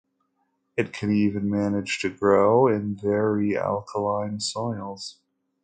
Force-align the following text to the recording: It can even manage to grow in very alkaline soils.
It 0.75 0.93
can 0.93 1.11
even 1.13 1.47
manage 1.47 1.99
to 1.99 2.09
grow 2.09 2.67
in 2.67 2.95
very 2.95 3.55
alkaline 3.55 4.39
soils. 4.39 5.19